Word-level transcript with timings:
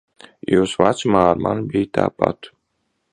Jūsu 0.53 0.79
vecumā 0.83 1.21
ar 1.33 1.43
mani 1.47 1.65
bija 1.75 1.91
tāpat. 1.99 2.53